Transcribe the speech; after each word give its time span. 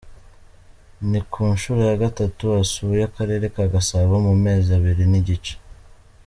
Ni 1.09 1.21
ku 1.31 1.41
nshuro 1.53 1.81
ya 1.89 1.95
gatatu 2.03 2.43
asuye 2.61 3.01
Akarere 3.09 3.45
ka 3.55 3.63
Gasabo 3.73 4.13
mu 4.27 4.33
mezi 4.43 4.69
abiri 4.77 5.03
n’igice. 5.11 5.53